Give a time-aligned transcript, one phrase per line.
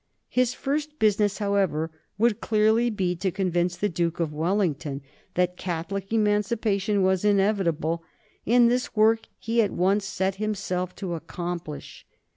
[0.29, 5.03] His first business, however, would clearly be to convince the Duke of Wellington
[5.35, 8.01] that Catholic Emancipation was inevitable,
[8.47, 12.07] and this work he at once set himself to accomplish.